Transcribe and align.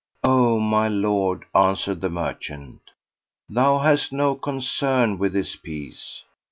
"O 0.23 0.59
my 0.59 0.87
Lord," 0.87 1.45
answered 1.53 2.01
the 2.01 2.09
merchant, 2.09 2.79
"thou 3.47 3.77
hast 3.77 4.11
no 4.11 4.33
concern 4.33 5.19
with 5.19 5.33
this 5.33 5.55
piece." 5.55 6.23